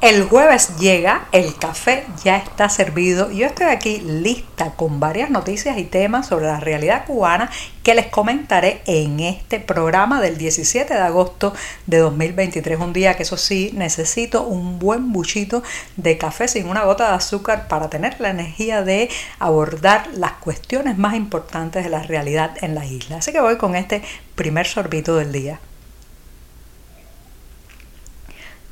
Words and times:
El 0.00 0.24
jueves 0.24 0.78
llega, 0.78 1.28
el 1.30 1.54
café 1.56 2.06
ya 2.24 2.38
está 2.38 2.70
servido. 2.70 3.30
Yo 3.30 3.44
estoy 3.44 3.66
aquí 3.66 3.98
lista 3.98 4.70
con 4.70 4.98
varias 4.98 5.28
noticias 5.28 5.76
y 5.76 5.84
temas 5.84 6.28
sobre 6.28 6.46
la 6.46 6.58
realidad 6.58 7.04
cubana 7.04 7.50
que 7.82 7.94
les 7.94 8.06
comentaré 8.06 8.80
en 8.86 9.20
este 9.20 9.60
programa 9.60 10.22
del 10.22 10.38
17 10.38 10.94
de 10.94 11.00
agosto 11.00 11.52
de 11.84 11.98
2023. 11.98 12.80
Un 12.80 12.94
día 12.94 13.14
que 13.14 13.24
eso 13.24 13.36
sí, 13.36 13.72
necesito 13.74 14.44
un 14.44 14.78
buen 14.78 15.12
buchito 15.12 15.62
de 15.98 16.16
café 16.16 16.48
sin 16.48 16.66
una 16.66 16.84
gota 16.84 17.08
de 17.10 17.16
azúcar 17.16 17.68
para 17.68 17.90
tener 17.90 18.18
la 18.22 18.30
energía 18.30 18.82
de 18.82 19.10
abordar 19.38 20.08
las 20.14 20.32
cuestiones 20.32 20.96
más 20.96 21.14
importantes 21.14 21.84
de 21.84 21.90
la 21.90 22.02
realidad 22.02 22.56
en 22.62 22.74
la 22.74 22.86
isla. 22.86 23.18
Así 23.18 23.32
que 23.32 23.40
voy 23.42 23.58
con 23.58 23.76
este 23.76 24.00
primer 24.34 24.66
sorbito 24.66 25.16
del 25.16 25.30
día. 25.30 25.60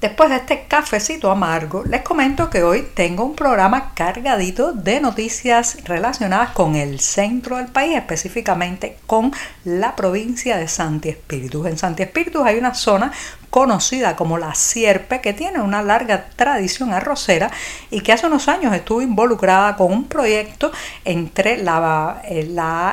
Después 0.00 0.30
de 0.30 0.36
este 0.36 0.66
cafecito 0.68 1.28
amargo, 1.28 1.82
les 1.84 2.02
comento 2.02 2.48
que 2.50 2.62
hoy 2.62 2.86
tengo 2.94 3.24
un 3.24 3.34
programa 3.34 3.94
cargadito 3.94 4.72
de 4.72 5.00
noticias 5.00 5.78
relacionadas 5.86 6.50
con 6.50 6.76
el 6.76 7.00
centro 7.00 7.56
del 7.56 7.66
país, 7.66 7.96
específicamente 7.96 8.98
con 9.08 9.32
la 9.64 9.96
provincia 9.96 10.56
de 10.56 10.68
Santi 10.68 11.08
Espíritus. 11.08 11.66
En 11.66 11.78
Santi 11.78 12.04
Espíritus 12.04 12.46
hay 12.46 12.58
una 12.58 12.74
zona 12.74 13.10
conocida 13.50 14.16
como 14.16 14.38
la 14.38 14.54
Sierpe, 14.54 15.20
que 15.20 15.32
tiene 15.32 15.60
una 15.60 15.82
larga 15.82 16.26
tradición 16.36 16.92
arrocera 16.92 17.50
y 17.90 18.00
que 18.00 18.12
hace 18.12 18.26
unos 18.26 18.48
años 18.48 18.74
estuvo 18.74 19.02
involucrada 19.02 19.76
con 19.76 19.92
un 19.92 20.04
proyecto 20.04 20.70
entre 21.04 21.58
la, 21.58 22.22
eh, 22.24 22.48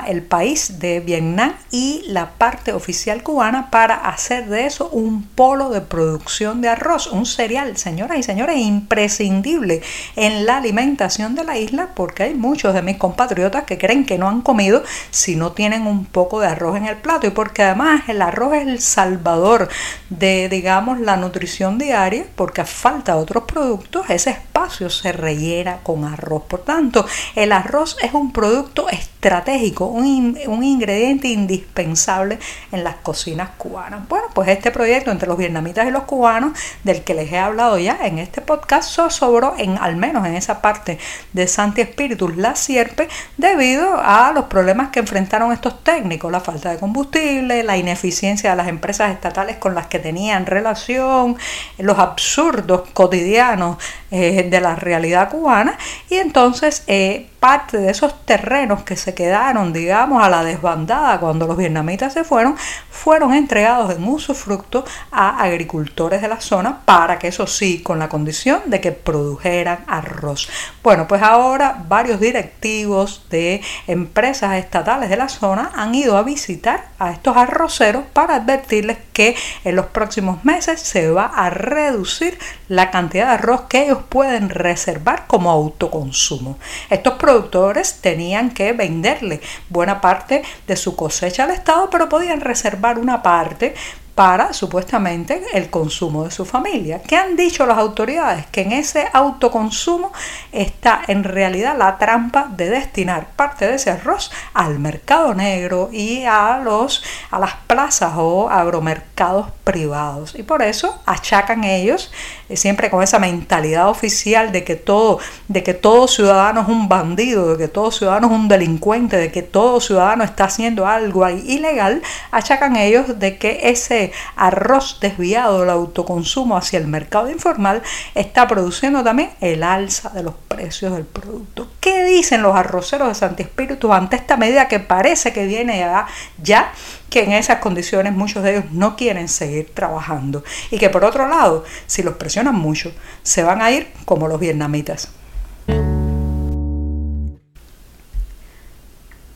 el 0.08 0.22
país 0.24 0.80
de 0.80 1.00
Vietnam 1.00 1.54
y 1.72 2.04
la 2.08 2.32
parte 2.32 2.74
oficial 2.74 3.24
cubana 3.24 3.70
para 3.70 3.96
hacer 3.96 4.48
de 4.48 4.66
eso 4.66 4.90
un 4.90 5.24
polo 5.24 5.70
de 5.70 5.82
producción 5.82 6.62
de 6.62 6.70
arroz, 6.70 7.08
un 7.08 7.26
cereal, 7.26 7.78
señoras 7.78 8.18
y 8.18 8.24
señores, 8.24 8.58
imprescindible 8.58 9.82
en 10.16 10.46
la 10.46 10.58
alimentación 10.58 11.36
de 11.36 11.44
la 11.44 11.58
isla 11.58 11.90
porque 11.96 12.24
hay 12.24 12.34
muchos 12.34 12.74
de 12.74 12.82
mis 12.82 12.98
compatriotas 12.98 13.64
que 13.64 13.78
creen 13.78 14.06
que 14.06 14.18
no 14.18 14.30
han 14.30 14.42
comido 14.42 14.84
si 15.12 15.36
no 15.36 15.52
tienen 15.52 15.88
un 15.88 16.06
poco 16.06 16.40
de 16.40 16.48
arroz 16.48 16.78
en 16.78 16.86
el 16.86 16.98
plato 16.98 17.28
y 17.28 17.32
porque 17.32 17.64
además 17.64 18.04
el 18.08 18.22
arroz 18.22 18.56
es 18.56 18.68
el 18.68 18.80
salvador 18.80 19.70
de 20.10 20.45
digamos, 20.50 21.00
la 21.00 21.18
nutrición 21.18 21.78
diaria, 21.78 22.26
porque 22.36 22.62
a 22.62 22.66
falta 22.66 23.16
de 23.16 23.22
otros 23.22 23.44
productos, 23.44 24.10
ese 24.10 24.32
espacio 24.32 24.90
se 24.90 25.12
rellena 25.12 25.80
con 25.84 26.06
arroz. 26.06 26.44
Por 26.48 26.62
tanto, 26.62 27.06
el 27.36 27.52
arroz 27.52 27.98
es 28.02 28.14
un 28.14 28.32
producto 28.32 28.90
estratégico, 28.90 29.86
un, 29.86 30.38
un 30.48 30.64
ingrediente 30.64 31.28
indispensable 31.28 32.40
en 32.72 32.84
las 32.84 32.96
cocinas 32.98 33.50
cubanas. 33.58 34.08
Bueno, 34.08 34.28
pues 34.34 34.50
este 34.50 34.72
proyecto 34.72 35.12
entre 35.12 35.28
los 35.28 35.38
vietnamitas 35.38 35.88
y 35.88 35.92
los 35.92 36.04
cubanos, 36.04 36.58
del 36.84 37.04
que 37.04 37.14
les 37.14 37.32
he 37.32 37.38
hablado 37.38 37.78
ya 37.78 38.00
en 38.04 38.20
este 38.20 38.42
podcast, 38.42 38.90
sobró 39.10 39.56
en, 39.58 39.78
al 39.78 39.96
menos 39.96 40.26
en 40.26 40.36
esa 40.36 40.62
parte 40.62 40.98
de 41.34 41.48
Santi 41.48 41.82
Espíritus, 41.82 42.36
la 42.38 42.56
sierpe, 42.56 43.08
debido 43.38 44.00
a 44.00 44.32
los 44.34 44.46
problemas 44.46 44.90
que 44.90 45.00
enfrentaron 45.00 45.52
estos 45.52 45.84
técnicos, 45.84 46.32
la 46.32 46.40
falta 46.40 46.72
de 46.72 46.78
combustible, 46.78 47.64
la 47.64 47.78
ineficiencia 47.78 48.52
de 48.52 48.56
las 48.56 48.68
empresas 48.68 49.12
estatales 49.12 49.58
con 49.58 49.76
las 49.76 49.88
que 49.88 50.00
tenían 50.36 50.42
en 50.42 50.46
relación, 50.46 51.38
los 51.78 51.98
absurdos 51.98 52.90
cotidianos 52.94 53.78
eh, 54.16 54.48
de 54.50 54.62
la 54.62 54.76
realidad 54.76 55.30
cubana 55.30 55.78
y 56.10 56.16
entonces 56.16 56.84
eh, 56.88 57.28
parte 57.46 57.78
de 57.78 57.92
esos 57.92 58.26
terrenos 58.26 58.84
que 58.84 58.96
se 58.96 59.14
quedaron, 59.14 59.72
digamos, 59.72 60.24
a 60.24 60.30
la 60.30 60.44
desbandada 60.44 61.20
cuando 61.20 61.46
los 61.46 61.58
vietnamitas 61.58 62.14
se 62.14 62.24
fueron, 62.24 62.56
fueron 62.90 63.34
entregados 63.34 63.96
en 63.96 64.04
usufructo 64.08 64.86
a 65.12 65.44
agricultores 65.44 66.22
de 66.22 66.28
la 66.28 66.40
zona 66.40 66.82
para 66.86 67.20
que 67.20 67.28
eso 67.28 67.46
sí, 67.46 67.84
con 67.84 68.00
la 68.00 68.10
condición 68.10 68.62
de 68.66 68.82
que 68.82 68.94
produjeran 68.94 69.84
arroz. 69.86 70.50
Bueno, 70.82 71.08
pues 71.08 71.22
ahora 71.22 71.84
varios 71.88 72.20
directivos 72.20 73.26
de 73.30 73.62
empresas 73.86 74.56
estatales 74.56 75.10
de 75.10 75.18
la 75.18 75.30
zona 75.30 75.72
han 75.76 75.94
ido 75.94 76.18
a 76.18 76.24
visitar 76.24 76.88
a 76.98 77.12
estos 77.12 77.38
arroceros 77.38 78.06
para 78.14 78.36
advertirles 78.36 78.98
que 79.14 79.36
en 79.64 79.76
los 79.76 79.88
próximos 79.88 80.44
meses 80.46 80.80
se 80.80 81.12
va 81.12 81.26
a 81.26 81.50
reducir 81.50 82.40
la 82.68 82.92
cantidad 82.92 83.28
de 83.28 83.34
arroz 83.34 83.62
que 83.70 83.84
ellos 83.84 84.00
pueden 84.10 84.50
reservar 84.50 85.26
como 85.28 85.52
autoconsumo. 85.52 86.58
Estos 86.90 87.16
productores 87.16 88.00
tenían 88.02 88.52
que 88.52 88.74
venderle 88.74 89.42
buena 89.70 90.02
parte 90.02 90.44
de 90.68 90.76
su 90.76 90.96
cosecha 90.96 91.44
al 91.44 91.52
Estado, 91.52 91.90
pero 91.90 92.10
podían 92.10 92.42
reservar 92.42 93.00
una 93.00 93.22
parte 93.22 93.76
para 94.16 94.54
supuestamente 94.54 95.44
el 95.54 95.70
consumo 95.70 96.24
de 96.24 96.32
su 96.32 96.46
familia. 96.46 97.02
¿Qué 97.02 97.18
han 97.18 97.36
dicho 97.36 97.66
las 97.66 97.78
autoridades? 97.78 98.46
Que 98.48 98.62
en 98.62 98.72
ese 98.72 99.08
autoconsumo 99.12 100.14
está 100.54 101.02
en 101.08 101.26
realidad 101.26 101.78
la 101.78 101.98
trampa 101.98 102.48
de 102.50 102.70
destinar 102.70 103.28
parte 103.36 103.68
de 103.68 103.76
ese 103.76 103.92
arroz 103.92 104.32
al 104.54 104.80
mercado 104.80 105.34
negro 105.34 105.90
y 105.92 106.24
a 106.24 106.62
los 106.64 107.04
a 107.30 107.40
las 107.40 107.56
plazas 107.68 108.14
o 108.16 108.50
agromercados 108.50 109.48
privados. 109.66 110.34
Y 110.36 110.44
por 110.44 110.62
eso 110.62 110.98
achacan 111.06 111.66
ellos 111.66 112.12
eh, 112.48 112.56
siempre 112.56 112.90
con 112.90 113.04
esa 113.04 113.20
mentalidad 113.20 113.90
oficial 113.90 114.54
de 114.54 114.64
que 114.64 114.76
todo 114.76 115.20
de 115.50 115.62
que 115.62 115.74
todo 115.74 116.08
ciudadano 116.08 116.62
es 116.62 116.70
un 116.70 116.88
bandido, 116.88 117.58
de 117.58 117.66
que 117.66 117.68
todo 117.68 117.92
ciudadano 117.92 118.28
es 118.28 118.34
un 118.34 118.48
delincuente, 118.48 119.18
de 119.18 119.32
que 119.32 119.42
todo 119.42 119.82
ciudadano 119.82 120.24
está 120.24 120.46
haciendo 120.46 120.88
algo 120.88 121.28
ilegal, 121.30 122.02
achacan 122.32 122.78
ellos 122.78 123.20
de 123.20 123.38
que 123.38 123.60
ese 123.64 124.05
arroz 124.36 125.00
desviado 125.00 125.62
del 125.62 125.70
autoconsumo 125.70 126.58
hacia 126.58 126.80
el 126.80 126.88
mercado 126.88 127.30
informal 127.30 127.82
está 128.14 128.48
produciendo 128.48 129.04
también 129.04 129.32
el 129.42 129.64
alza 129.64 130.10
de 130.10 130.24
los 130.24 130.36
precios 130.48 130.94
del 130.94 131.06
producto. 131.06 131.68
¿Qué 131.80 132.04
dicen 132.06 132.42
los 132.42 132.56
arroceros 132.56 133.08
de 133.08 133.16
Santi 133.16 133.44
Espíritu 133.44 133.94
ante 133.94 134.16
esta 134.16 134.38
medida 134.38 134.68
que 134.68 134.80
parece 134.80 135.34
que 135.34 135.46
viene 135.46 135.80
ya, 135.80 136.08
ya 136.42 136.72
que 137.10 137.24
en 137.24 137.32
esas 137.34 137.60
condiciones 137.60 138.14
muchos 138.14 138.44
de 138.44 138.52
ellos 138.52 138.72
no 138.72 138.96
quieren 138.96 139.28
seguir 139.28 139.74
trabajando 139.74 140.44
y 140.72 140.78
que 140.78 140.90
por 140.90 141.04
otro 141.04 141.28
lado, 141.28 141.64
si 141.88 142.04
los 142.04 142.16
presionan 142.16 142.56
mucho, 142.56 142.92
se 143.24 143.44
van 143.44 143.62
a 143.62 143.72
ir 143.72 143.92
como 144.06 144.28
los 144.28 144.40
vietnamitas. 144.40 145.10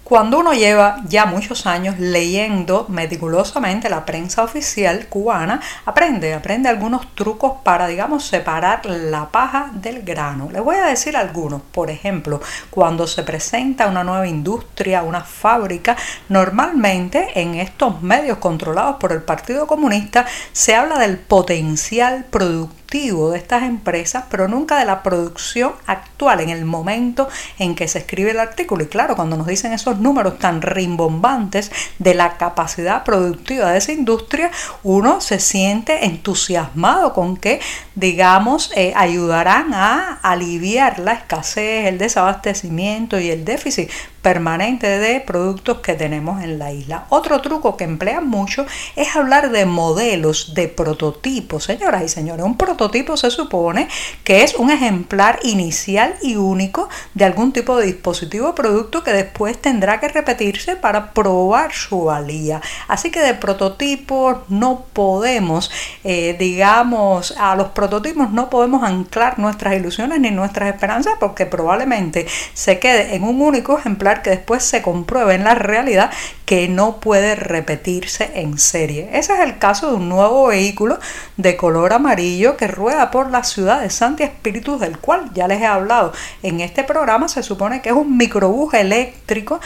Cuando 0.09 0.39
uno 0.39 0.53
lleva 0.53 1.03
ya 1.07 1.27
muchos 1.27 1.67
años 1.67 1.99
leyendo 1.99 2.87
meticulosamente 2.89 3.91
la 3.91 4.07
prensa 4.07 4.41
oficial 4.41 5.05
cubana, 5.05 5.61
aprende, 5.85 6.33
aprende 6.33 6.67
algunos 6.67 7.13
trucos 7.13 7.59
para, 7.63 7.85
digamos, 7.85 8.25
separar 8.25 8.87
la 8.87 9.29
paja 9.29 9.69
del 9.71 10.01
grano. 10.01 10.49
Les 10.51 10.63
voy 10.63 10.77
a 10.77 10.85
decir 10.85 11.15
algunos. 11.15 11.61
Por 11.61 11.91
ejemplo, 11.91 12.41
cuando 12.71 13.05
se 13.05 13.21
presenta 13.21 13.85
una 13.85 14.03
nueva 14.03 14.27
industria, 14.27 15.03
una 15.03 15.21
fábrica, 15.21 15.95
normalmente 16.27 17.39
en 17.39 17.53
estos 17.53 18.01
medios 18.01 18.39
controlados 18.39 18.95
por 18.95 19.11
el 19.11 19.21
Partido 19.21 19.67
Comunista 19.67 20.25
se 20.51 20.73
habla 20.73 20.97
del 20.97 21.19
potencial 21.19 22.25
productivo 22.31 22.78
de 22.89 23.37
estas 23.37 23.63
empresas, 23.63 24.23
pero 24.31 24.47
nunca 24.47 24.79
de 24.79 24.85
la 24.85 25.03
producción 25.03 25.73
actual, 25.85 26.39
en 26.39 26.49
el 26.49 26.65
momento 26.65 27.29
en 27.59 27.75
que 27.75 27.87
se 27.87 27.99
escribe 27.99 28.31
el 28.31 28.39
artículo. 28.39 28.83
Y 28.83 28.87
claro, 28.87 29.15
cuando 29.15 29.37
nos 29.37 29.45
dicen 29.45 29.73
esos 29.73 29.99
números 29.99 30.39
tan 30.39 30.63
rimbombantes 30.63 31.71
de 31.99 32.15
la 32.15 32.37
capacidad 32.37 33.03
productiva 33.03 33.71
de 33.71 33.77
esa 33.77 33.91
industria, 33.91 34.49
uno 34.81 35.21
se 35.21 35.39
siente 35.39 36.05
entusiasmado 36.05 37.13
con 37.13 37.37
que, 37.37 37.61
digamos, 37.93 38.71
eh, 38.75 38.93
ayudarán 38.95 39.73
a 39.75 40.19
aliviar 40.23 40.97
la 40.97 41.13
escasez, 41.13 41.85
el 41.85 41.99
desabastecimiento 41.99 43.19
y 43.19 43.29
el 43.29 43.45
déficit 43.45 43.91
permanente 44.21 44.87
de 44.99 45.21
productos 45.21 45.79
que 45.79 45.93
tenemos 45.93 46.43
en 46.43 46.59
la 46.59 46.71
isla. 46.71 47.05
Otro 47.09 47.41
truco 47.41 47.77
que 47.77 47.83
emplean 47.83 48.27
mucho 48.27 48.65
es 48.95 49.15
hablar 49.15 49.51
de 49.51 49.65
modelos, 49.65 50.53
de 50.53 50.67
prototipos. 50.67 51.63
Señoras 51.63 52.03
y 52.03 52.09
señores, 52.09 52.45
un 52.45 52.57
prototipo 52.57 53.17
se 53.17 53.31
supone 53.31 53.87
que 54.23 54.43
es 54.43 54.55
un 54.55 54.71
ejemplar 54.71 55.39
inicial 55.43 56.15
y 56.21 56.35
único 56.35 56.89
de 57.13 57.25
algún 57.25 57.51
tipo 57.51 57.77
de 57.77 57.85
dispositivo 57.85 58.49
o 58.49 58.55
producto 58.55 59.03
que 59.03 59.13
después 59.13 59.57
tendrá 59.57 59.99
que 59.99 60.09
repetirse 60.09 60.75
para 60.75 61.11
probar 61.13 61.73
su 61.73 62.05
valía. 62.05 62.61
Así 62.87 63.11
que 63.11 63.21
de 63.21 63.33
prototipos 63.33 64.37
no 64.49 64.85
podemos, 64.93 65.71
eh, 66.03 66.35
digamos, 66.37 67.35
a 67.37 67.55
los 67.55 67.69
prototipos 67.69 68.31
no 68.31 68.49
podemos 68.49 68.83
anclar 68.83 69.39
nuestras 69.39 69.75
ilusiones 69.75 70.19
ni 70.19 70.31
nuestras 70.31 70.73
esperanzas 70.73 71.13
porque 71.19 71.45
probablemente 71.45 72.27
se 72.53 72.79
quede 72.79 73.15
en 73.15 73.23
un 73.23 73.41
único 73.41 73.77
ejemplar 73.77 74.18
que 74.21 74.31
después 74.31 74.63
se 74.63 74.81
compruebe 74.81 75.35
en 75.35 75.43
la 75.43 75.55
realidad 75.55 76.11
que 76.45 76.67
no 76.67 76.99
puede 76.99 77.35
repetirse 77.35 78.31
en 78.35 78.57
serie. 78.57 79.09
Ese 79.13 79.33
es 79.33 79.39
el 79.39 79.59
caso 79.59 79.89
de 79.89 79.97
un 79.97 80.09
nuevo 80.09 80.47
vehículo 80.47 80.99
de 81.37 81.55
color 81.55 81.93
amarillo 81.93 82.57
que 82.57 82.67
rueda 82.67 83.11
por 83.11 83.29
la 83.29 83.43
ciudad 83.43 83.81
de 83.81 83.89
Santi 83.89 84.23
Espíritus, 84.23 84.79
del 84.79 84.97
cual 84.97 85.31
ya 85.33 85.47
les 85.47 85.61
he 85.61 85.65
hablado 85.65 86.13
en 86.41 86.59
este 86.61 86.83
programa. 86.83 87.27
Se 87.27 87.43
supone 87.43 87.81
que 87.81 87.89
es 87.89 87.95
un 87.95 88.17
microbús 88.17 88.73
eléctrico 88.73 89.59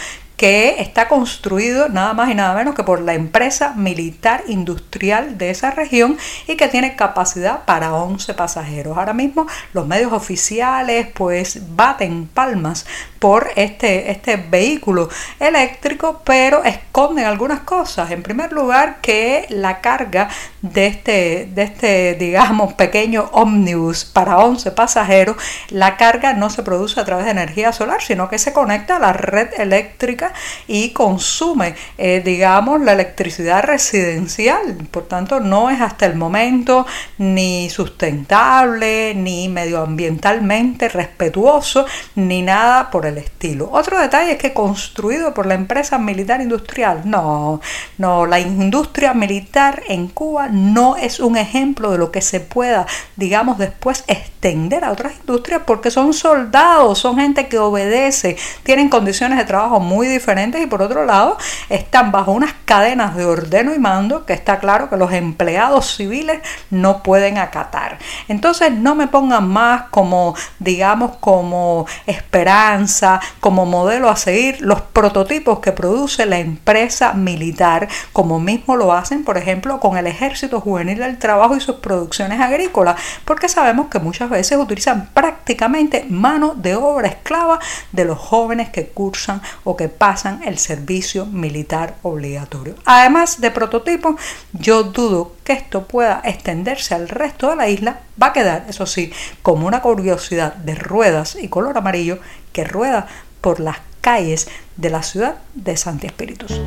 que 0.44 0.82
está 0.82 1.08
construido 1.08 1.90
nada 1.90 2.14
más 2.14 2.30
y 2.30 2.36
nada 2.36 2.56
menos 2.56 2.76
que 2.76 2.84
por 2.84 3.00
la 3.00 3.14
empresa 3.14 3.76
militar 3.76 4.44
industrial 4.48 5.38
de 5.38 5.52
esa 5.52 5.72
región 5.72 6.18
y 6.48 6.58
que 6.58 6.68
tiene 6.68 6.96
capacidad 6.96 7.66
para 7.66 7.94
11 7.94 8.34
pasajeros. 8.34 8.98
Ahora 8.98 9.14
mismo 9.14 9.48
los 9.74 9.88
medios 9.88 10.12
oficiales 10.12 11.08
pues 11.14 11.76
baten 11.76 12.28
palmas 12.28 12.86
por 13.24 13.52
este, 13.56 14.12
este 14.12 14.36
vehículo 14.36 15.08
eléctrico, 15.40 16.22
pero 16.26 16.62
esconden 16.66 17.24
algunas 17.24 17.62
cosas. 17.62 18.12
En 18.12 18.22
primer 18.22 18.52
lugar, 18.52 18.98
que 19.00 19.46
la 19.48 19.80
carga 19.80 20.28
de 20.62 20.88
este, 20.88 21.48
de 21.50 21.64
este 21.64 22.16
digamos, 22.16 22.74
pequeño 22.74 23.30
ómnibus 23.32 24.04
para 24.04 24.40
11 24.40 24.72
pasajeros, 24.72 25.38
la 25.70 25.96
carga 25.96 26.34
no 26.34 26.50
se 26.50 26.64
produce 26.64 27.00
a 27.00 27.06
través 27.06 27.24
de 27.24 27.32
energía 27.32 27.72
solar, 27.72 28.02
sino 28.02 28.28
que 28.28 28.38
se 28.38 28.52
conecta 28.52 28.98
a 28.98 29.00
la 29.00 29.14
red 29.14 29.54
eléctrica 29.58 30.34
y 30.68 30.90
consume, 30.90 31.76
eh, 31.98 32.22
digamos, 32.26 32.82
la 32.82 32.92
electricidad 32.92 33.64
residencial. 33.64 34.76
Por 34.92 35.08
tanto, 35.08 35.40
no 35.40 35.70
es 35.70 35.80
hasta 35.80 36.06
el 36.08 36.16
momento 36.16 36.86
ni 37.18 37.70
sustentable, 37.70 39.16
ni 39.16 39.48
medioambientalmente 39.48 40.90
respetuoso, 40.90 41.86
ni 42.16 42.42
nada 42.42 42.92
por 42.92 43.06
el 43.06 43.13
estilo. 43.18 43.70
Otro 43.72 44.00
detalle 44.00 44.34
es 44.34 44.38
que 44.38 44.54
construido 44.54 45.34
por 45.34 45.46
la 45.46 45.54
empresa 45.54 45.98
militar 45.98 46.42
industrial, 46.42 47.02
no, 47.06 47.62
no, 47.98 48.26
la 48.26 48.40
industria 48.40 49.14
militar 49.14 49.84
en 49.88 50.08
Cuba 50.08 50.50
no 50.50 50.96
es 50.96 51.20
un 51.20 51.38
ejemplo 51.38 51.92
de 51.92 51.98
lo 51.98 52.12
que 52.12 52.22
se 52.22 52.40
pueda, 52.40 52.86
digamos, 53.16 53.58
después 53.58 54.04
extender 54.44 54.84
a 54.84 54.92
otras 54.92 55.14
industrias 55.20 55.62
porque 55.66 55.90
son 55.90 56.14
soldados, 56.14 57.00
son 57.00 57.16
gente 57.18 57.48
que 57.48 57.58
obedece, 57.58 58.36
tienen 58.64 58.90
condiciones 58.90 59.38
de 59.38 59.46
trabajo 59.46 59.80
muy 59.80 60.08
diferentes 60.08 60.62
y 60.62 60.68
por 60.68 60.82
otro 60.82 61.06
lado 61.06 61.38
están 61.70 62.12
bajo 62.12 62.34
unas 62.34 62.54
cadenas 62.66 63.16
de 63.16 63.26
ordeno 63.26 63.74
y 63.74 63.80
mando 63.80 64.26
que 64.26 64.34
está 64.34 64.60
claro 64.60 64.90
que 64.90 64.98
los 64.98 65.14
empleados 65.14 65.96
civiles 65.96 66.42
no 66.70 67.04
pueden 67.04 67.38
acatar. 67.38 68.00
Entonces 68.28 68.74
no 68.74 68.96
me 68.96 69.08
pongan 69.08 69.48
más 69.48 69.84
como, 69.84 70.36
digamos, 70.60 71.16
como 71.18 71.86
esperanza, 72.06 73.22
como 73.40 73.66
modelo 73.66 74.10
a 74.10 74.18
seguir 74.18 74.62
los 74.62 74.82
prototipos 74.82 75.60
que 75.60 75.72
produce 75.72 76.26
la 76.26 76.40
empresa 76.40 77.14
militar, 77.14 77.88
como 78.12 78.40
mismo 78.40 78.76
lo 78.76 78.92
hacen, 78.92 79.24
por 79.24 79.38
ejemplo, 79.38 79.80
con 79.80 79.98
el 79.98 80.08
Ejército 80.08 80.60
Juvenil 80.60 81.00
del 81.00 81.18
Trabajo 81.18 81.56
y 81.56 81.62
sus 81.62 81.78
producciones 81.78 82.42
agrícolas, 82.42 83.00
porque 83.24 83.48
sabemos 83.48 83.88
que 83.88 84.00
muchas 84.00 84.33
veces 84.34 84.58
utilizan 84.58 85.10
prácticamente 85.14 86.06
mano 86.10 86.54
de 86.56 86.76
obra 86.76 87.08
esclava 87.08 87.60
de 87.92 88.06
los 88.06 88.18
jóvenes 88.18 88.70
que 88.70 88.88
cursan 88.88 89.42
o 89.64 89.76
que 89.78 89.90
pasan 89.90 90.42
el 90.44 90.58
servicio 90.58 91.26
militar 91.26 91.96
obligatorio. 92.04 92.76
Además 92.86 93.42
de 93.42 93.52
prototipos, 93.52 94.16
yo 94.54 94.84
dudo 94.84 95.34
que 95.44 95.54
esto 95.54 95.88
pueda 95.88 96.22
extenderse 96.24 96.96
al 96.96 97.10
resto 97.10 97.50
de 97.50 97.56
la 97.56 97.70
isla, 97.70 98.00
va 98.22 98.28
a 98.28 98.34
quedar, 98.34 98.66
eso 98.68 98.86
sí, 98.86 99.12
como 99.42 99.68
una 99.68 99.82
curiosidad 99.82 100.54
de 100.56 100.76
ruedas 100.76 101.38
y 101.40 101.48
color 101.48 101.78
amarillo 101.78 102.20
que 102.52 102.64
rueda 102.64 103.08
por 103.42 103.60
las 103.60 103.78
calles 104.02 104.48
de 104.76 104.90
la 104.90 105.04
ciudad 105.04 105.36
de 105.56 105.78
Santi 105.78 106.08
Espíritus. 106.08 106.60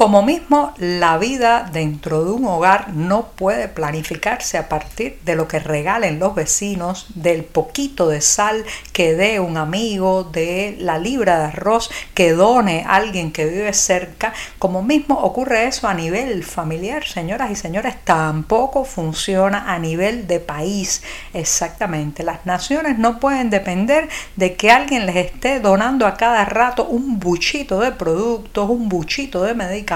Como 0.00 0.22
mismo, 0.22 0.72
la 0.78 1.18
vida 1.18 1.68
dentro 1.70 2.24
de 2.24 2.30
un 2.30 2.46
hogar 2.46 2.94
no 2.94 3.26
puede 3.36 3.68
planificarse 3.68 4.56
a 4.56 4.66
partir 4.66 5.18
de 5.26 5.36
lo 5.36 5.46
que 5.46 5.58
regalen 5.58 6.18
los 6.18 6.34
vecinos, 6.34 7.08
del 7.16 7.44
poquito 7.44 8.08
de 8.08 8.22
sal 8.22 8.64
que 8.94 9.12
dé 9.12 9.40
un 9.40 9.58
amigo, 9.58 10.24
de 10.24 10.74
la 10.80 10.96
libra 10.96 11.38
de 11.38 11.44
arroz 11.48 11.90
que 12.14 12.32
done 12.32 12.82
alguien 12.88 13.30
que 13.30 13.44
vive 13.44 13.74
cerca. 13.74 14.32
Como 14.58 14.82
mismo 14.82 15.18
ocurre 15.18 15.66
eso 15.66 15.86
a 15.86 15.92
nivel 15.92 16.44
familiar, 16.44 17.04
señoras 17.04 17.50
y 17.50 17.56
señores, 17.56 17.96
tampoco 18.02 18.86
funciona 18.86 19.70
a 19.70 19.78
nivel 19.78 20.26
de 20.26 20.40
país. 20.40 21.02
Exactamente, 21.34 22.22
las 22.22 22.46
naciones 22.46 22.98
no 22.98 23.20
pueden 23.20 23.50
depender 23.50 24.08
de 24.36 24.56
que 24.56 24.70
alguien 24.70 25.04
les 25.04 25.16
esté 25.16 25.60
donando 25.60 26.06
a 26.06 26.14
cada 26.14 26.46
rato 26.46 26.86
un 26.86 27.20
buchito 27.20 27.80
de 27.80 27.92
productos, 27.92 28.70
un 28.70 28.88
buchito 28.88 29.42
de 29.42 29.52
medicamentos 29.52 29.89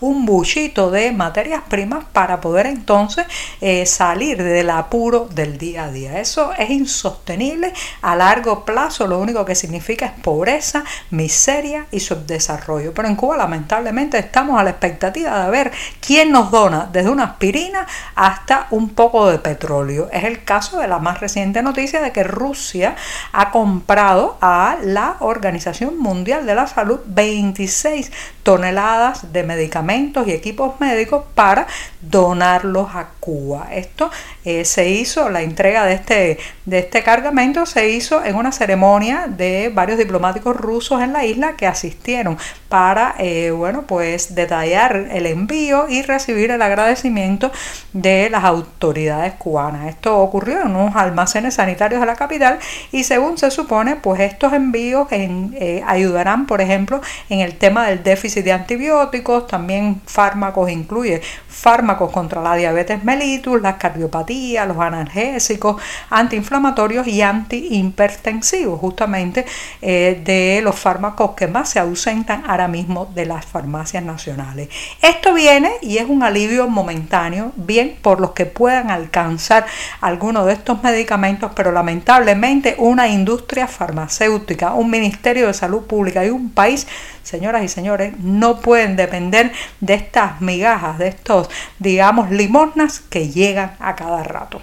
un 0.00 0.26
buchito 0.26 0.90
de 0.90 1.12
materias 1.12 1.62
primas 1.68 2.04
para 2.12 2.40
poder 2.40 2.66
entonces 2.66 3.26
eh, 3.60 3.86
salir 3.86 4.42
del 4.42 4.70
apuro 4.70 5.28
del 5.32 5.58
día 5.58 5.84
a 5.84 5.90
día. 5.90 6.20
Eso 6.20 6.52
es 6.56 6.70
insostenible 6.70 7.72
a 8.02 8.14
largo 8.14 8.64
plazo, 8.64 9.06
lo 9.06 9.18
único 9.18 9.44
que 9.44 9.54
significa 9.54 10.06
es 10.06 10.12
pobreza, 10.22 10.84
miseria 11.10 11.86
y 11.90 12.00
subdesarrollo. 12.00 12.94
Pero 12.94 13.08
en 13.08 13.16
Cuba 13.16 13.36
lamentablemente 13.36 14.18
estamos 14.18 14.60
a 14.60 14.64
la 14.64 14.70
expectativa 14.70 15.44
de 15.44 15.50
ver 15.50 15.72
quién 16.00 16.30
nos 16.30 16.50
dona 16.50 16.88
desde 16.92 17.10
una 17.10 17.24
aspirina 17.24 17.86
hasta 18.14 18.66
un 18.70 18.90
poco 18.90 19.30
de 19.30 19.38
petróleo. 19.38 20.08
Es 20.12 20.24
el 20.24 20.44
caso 20.44 20.78
de 20.78 20.88
la 20.88 20.98
más 20.98 21.20
reciente 21.20 21.62
noticia 21.62 22.00
de 22.00 22.12
que 22.12 22.24
Rusia 22.24 22.96
ha 23.32 23.50
comprado 23.50 24.38
a 24.40 24.76
la 24.82 25.16
Organización 25.20 25.98
Mundial 25.98 26.46
de 26.46 26.54
la 26.54 26.66
Salud 26.66 27.00
26 27.06 28.12
toneladas 28.42 28.99
de 29.32 29.42
medicamentos 29.44 30.26
y 30.26 30.32
equipos 30.32 30.78
médicos 30.78 31.24
para 31.34 31.66
donarlos 32.02 32.88
a 32.94 33.08
Cuba. 33.20 33.68
Esto 33.72 34.10
eh, 34.44 34.64
se 34.64 34.88
hizo, 34.88 35.28
la 35.28 35.42
entrega 35.42 35.84
de 35.84 35.94
este, 35.94 36.38
de 36.64 36.78
este 36.80 37.02
cargamento 37.02 37.66
se 37.66 37.90
hizo 37.90 38.24
en 38.24 38.34
una 38.34 38.50
ceremonia 38.50 39.26
de 39.28 39.70
varios 39.72 39.98
diplomáticos 39.98 40.56
rusos 40.56 41.00
en 41.02 41.12
la 41.12 41.24
isla 41.24 41.54
que 41.56 41.66
asistieron 41.66 42.38
para, 42.68 43.14
eh, 43.18 43.50
bueno, 43.50 43.82
pues 43.82 44.34
detallar 44.34 45.08
el 45.12 45.26
envío 45.26 45.86
y 45.88 46.02
recibir 46.02 46.50
el 46.50 46.62
agradecimiento 46.62 47.52
de 47.92 48.30
las 48.30 48.44
autoridades 48.44 49.34
cubanas. 49.34 49.88
Esto 49.88 50.18
ocurrió 50.18 50.62
en 50.62 50.74
unos 50.74 50.96
almacenes 50.96 51.54
sanitarios 51.54 52.00
de 52.00 52.06
la 52.06 52.16
capital 52.16 52.58
y 52.92 53.04
según 53.04 53.38
se 53.38 53.50
supone, 53.50 53.96
pues 53.96 54.20
estos 54.20 54.52
envíos 54.52 55.08
eh, 55.10 55.82
ayudarán, 55.86 56.46
por 56.46 56.60
ejemplo, 56.60 57.00
en 57.28 57.40
el 57.40 57.58
tema 57.58 57.88
del 57.88 58.02
déficit 58.02 58.44
de 58.44 58.52
antibióticos, 58.52 59.46
también 59.46 60.00
fármacos, 60.06 60.70
incluye 60.70 61.20
fármacos 61.48 62.10
contra 62.10 62.40
la 62.40 62.54
diabetes 62.54 63.04
mellitus, 63.04 63.19
la 63.60 63.76
cardiopatía, 63.76 64.64
los 64.64 64.78
analgésicos, 64.78 65.80
antiinflamatorios 66.08 67.06
y 67.06 67.22
antihipertensivos, 67.22 68.80
justamente 68.80 69.44
eh, 69.82 70.20
de 70.24 70.60
los 70.62 70.78
fármacos 70.78 71.32
que 71.32 71.46
más 71.46 71.68
se 71.70 71.78
ausentan 71.78 72.44
ahora 72.46 72.68
mismo 72.68 73.06
de 73.14 73.26
las 73.26 73.44
farmacias 73.44 74.02
nacionales. 74.02 74.68
Esto 75.02 75.34
viene 75.34 75.70
y 75.82 75.98
es 75.98 76.08
un 76.08 76.22
alivio 76.22 76.68
momentáneo, 76.68 77.52
bien 77.56 77.98
por 78.00 78.20
los 78.20 78.30
que 78.30 78.46
puedan 78.46 78.90
alcanzar 78.90 79.66
algunos 80.00 80.46
de 80.46 80.54
estos 80.54 80.82
medicamentos, 80.82 81.52
pero 81.54 81.72
lamentablemente 81.72 82.74
una 82.78 83.08
industria 83.08 83.66
farmacéutica, 83.66 84.72
un 84.72 84.90
Ministerio 84.90 85.46
de 85.46 85.54
Salud 85.54 85.82
Pública 85.82 86.24
y 86.24 86.30
un 86.30 86.50
país 86.50 86.86
señoras 87.22 87.64
y 87.64 87.68
señores, 87.68 88.18
no 88.18 88.60
pueden 88.60 88.96
depender 88.96 89.52
de 89.80 89.94
estas 89.94 90.40
migajas, 90.40 90.98
de 90.98 91.08
estos, 91.08 91.48
digamos, 91.78 92.30
limosnas 92.30 93.00
que 93.00 93.28
llegan 93.28 93.76
a 93.80 93.96
cada 93.96 94.22
rato. 94.22 94.60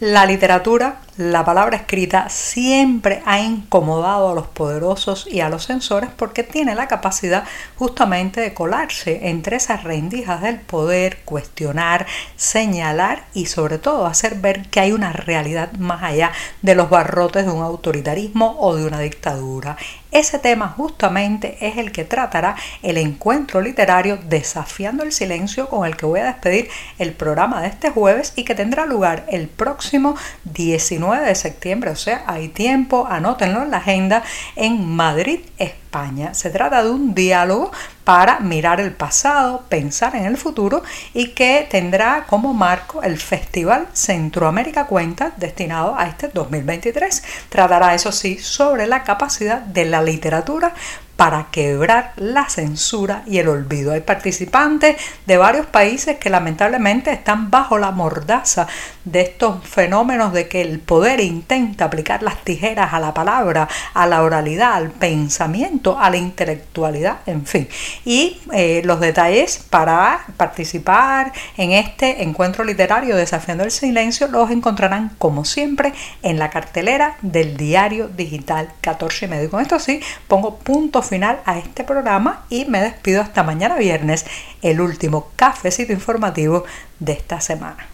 La 0.00 0.26
literatura 0.26 1.00
la 1.16 1.46
palabra 1.46 1.78
escrita 1.78 2.28
siempre 2.28 3.22
ha 3.24 3.40
incomodado 3.40 4.28
a 4.28 4.34
los 4.34 4.48
poderosos 4.48 5.26
y 5.26 5.40
a 5.40 5.48
los 5.48 5.64
censores 5.64 6.10
porque 6.14 6.42
tiene 6.42 6.74
la 6.74 6.88
capacidad 6.88 7.44
justamente 7.76 8.42
de 8.42 8.52
colarse 8.52 9.28
entre 9.28 9.56
esas 9.56 9.82
rendijas 9.82 10.42
del 10.42 10.60
poder, 10.60 11.20
cuestionar, 11.24 12.06
señalar 12.36 13.24
y 13.32 13.46
sobre 13.46 13.78
todo 13.78 14.04
hacer 14.04 14.34
ver 14.34 14.68
que 14.68 14.80
hay 14.80 14.92
una 14.92 15.14
realidad 15.14 15.72
más 15.78 16.02
allá 16.02 16.32
de 16.60 16.74
los 16.74 16.90
barrotes 16.90 17.46
de 17.46 17.52
un 17.52 17.62
autoritarismo 17.62 18.56
o 18.60 18.76
de 18.76 18.84
una 18.84 19.00
dictadura. 19.00 19.78
Ese 20.10 20.38
tema 20.38 20.68
justamente 20.68 21.58
es 21.60 21.78
el 21.78 21.92
que 21.92 22.04
tratará 22.04 22.56
el 22.82 22.96
encuentro 22.96 23.60
literario 23.60 24.18
Desafiando 24.28 25.02
el 25.02 25.12
Silencio 25.12 25.68
con 25.68 25.86
el 25.86 25.96
que 25.96 26.06
voy 26.06 26.20
a 26.20 26.26
despedir 26.26 26.68
el 26.98 27.12
programa 27.12 27.60
de 27.60 27.68
este 27.68 27.90
jueves 27.90 28.32
y 28.36 28.44
que 28.44 28.54
tendrá 28.54 28.86
lugar 28.86 29.26
el 29.28 29.48
próximo 29.48 30.14
19 30.44 31.05
de 31.14 31.34
septiembre, 31.34 31.90
o 31.90 31.96
sea, 31.96 32.24
hay 32.26 32.48
tiempo, 32.48 33.06
anótenlo 33.08 33.62
en 33.62 33.70
la 33.70 33.78
agenda, 33.78 34.22
en 34.56 34.86
Madrid, 34.94 35.40
España. 35.58 36.34
Se 36.34 36.50
trata 36.50 36.82
de 36.82 36.90
un 36.90 37.14
diálogo 37.14 37.70
para 38.04 38.40
mirar 38.40 38.80
el 38.80 38.92
pasado, 38.92 39.64
pensar 39.68 40.14
en 40.14 40.24
el 40.24 40.36
futuro 40.36 40.82
y 41.14 41.28
que 41.28 41.66
tendrá 41.70 42.24
como 42.28 42.54
marco 42.54 43.02
el 43.02 43.18
Festival 43.18 43.88
Centroamérica 43.92 44.86
Cuenta 44.86 45.32
destinado 45.36 45.96
a 45.96 46.06
este 46.06 46.28
2023. 46.28 47.22
Tratará, 47.48 47.94
eso 47.94 48.12
sí, 48.12 48.38
sobre 48.38 48.86
la 48.86 49.02
capacidad 49.02 49.60
de 49.60 49.86
la 49.86 50.02
literatura 50.02 50.74
para 51.16 51.48
quebrar 51.50 52.12
la 52.16 52.48
censura 52.48 53.22
y 53.26 53.38
el 53.38 53.48
olvido. 53.48 53.92
Hay 53.92 54.02
participantes 54.02 54.96
de 55.26 55.36
varios 55.36 55.66
países 55.66 56.18
que 56.18 56.30
lamentablemente 56.30 57.10
están 57.10 57.50
bajo 57.50 57.78
la 57.78 57.90
mordaza 57.90 58.66
de 59.04 59.22
estos 59.22 59.66
fenómenos 59.66 60.32
de 60.32 60.48
que 60.48 60.60
el 60.60 60.80
poder 60.80 61.20
intenta 61.20 61.86
aplicar 61.86 62.22
las 62.22 62.42
tijeras 62.44 62.92
a 62.92 63.00
la 63.00 63.14
palabra, 63.14 63.68
a 63.94 64.06
la 64.06 64.22
oralidad, 64.22 64.74
al 64.74 64.90
pensamiento, 64.90 65.98
a 65.98 66.10
la 66.10 66.16
intelectualidad, 66.16 67.18
en 67.26 67.46
fin. 67.46 67.68
Y 68.04 68.40
eh, 68.52 68.82
los 68.84 69.00
detalles 69.00 69.64
para 69.70 70.24
participar 70.36 71.32
en 71.56 71.72
este 71.72 72.22
encuentro 72.22 72.64
literario 72.64 73.16
Desafiando 73.16 73.64
el 73.64 73.70
Silencio 73.70 74.28
los 74.28 74.50
encontrarán 74.50 75.12
como 75.18 75.44
siempre 75.44 75.92
en 76.22 76.38
la 76.38 76.50
cartelera 76.50 77.16
del 77.22 77.56
diario 77.56 78.08
digital 78.08 78.72
14 78.80 79.24
y 79.24 79.28
medio. 79.28 79.50
Con 79.50 79.62
esto 79.62 79.78
sí, 79.78 80.00
pongo 80.28 80.56
punto 80.56 81.02
final 81.06 81.40
a 81.44 81.58
este 81.58 81.84
programa 81.84 82.44
y 82.50 82.66
me 82.66 82.80
despido 82.80 83.22
hasta 83.22 83.42
mañana 83.42 83.76
viernes, 83.76 84.26
el 84.62 84.80
último 84.80 85.28
cafecito 85.36 85.92
informativo 85.92 86.64
de 87.00 87.12
esta 87.12 87.40
semana. 87.40 87.86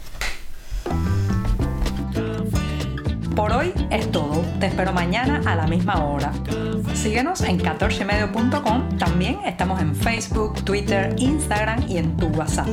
Por 3.37 3.52
hoy 3.52 3.73
es 3.90 4.11
todo. 4.11 4.45
Te 4.61 4.66
espero 4.66 4.92
mañana 4.92 5.40
a 5.47 5.57
la 5.57 5.66
misma 5.66 6.04
hora. 6.04 6.33
Síguenos 6.95 7.40
en 7.40 7.59
14medio.com. 7.59 8.99
También 8.99 9.40
estamos 9.47 9.81
en 9.81 9.95
Facebook, 9.95 10.62
Twitter, 10.64 11.14
Instagram 11.19 11.83
y 11.88 11.97
en 11.97 12.16
tu 12.16 12.26
WhatsApp. 12.28 12.69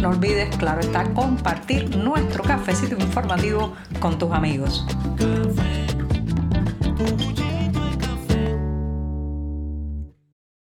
No 0.00 0.10
olvides, 0.10 0.54
claro 0.56 0.80
está, 0.80 1.04
compartir 1.14 1.96
nuestro 1.96 2.42
cafecito 2.42 2.96
informativo 2.96 3.72
con 4.00 4.18
tus 4.18 4.32
amigos. 4.32 4.84